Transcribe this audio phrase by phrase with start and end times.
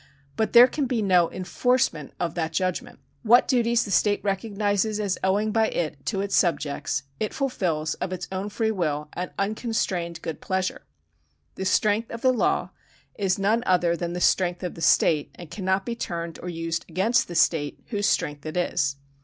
[0.35, 2.97] But there can be no enforcement of that judgment.
[3.21, 7.93] What duties the state recog nises as owing by it to its subjects, it fulfils
[7.93, 10.87] of its own free will and unconstrained good pleasure.
[11.53, 12.71] The strength of the law
[13.13, 16.83] is none other than the strength of the state, and cannot be turned or used
[16.89, 18.95] against the state whose strength it is.